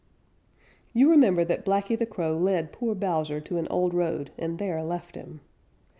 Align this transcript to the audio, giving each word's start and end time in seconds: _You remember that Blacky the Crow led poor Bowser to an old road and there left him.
_You 0.95 1.11
remember 1.11 1.45
that 1.45 1.63
Blacky 1.63 1.95
the 1.95 2.07
Crow 2.07 2.35
led 2.35 2.71
poor 2.71 2.95
Bowser 2.95 3.39
to 3.41 3.59
an 3.59 3.67
old 3.67 3.93
road 3.93 4.31
and 4.35 4.57
there 4.57 4.81
left 4.83 5.13
him. 5.13 5.41